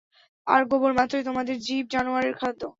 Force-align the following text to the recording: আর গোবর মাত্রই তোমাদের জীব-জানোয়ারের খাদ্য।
আর 0.47 0.61
গোবর 0.69 0.91
মাত্রই 0.93 1.27
তোমাদের 1.27 1.55
জীব-জানোয়ারের 1.59 2.35
খাদ্য। 2.37 2.61